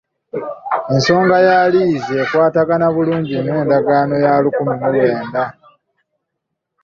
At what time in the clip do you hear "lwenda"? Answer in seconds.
4.93-5.43